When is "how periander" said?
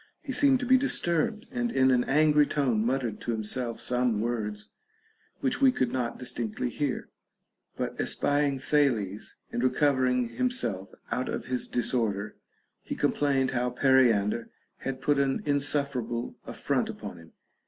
13.51-14.49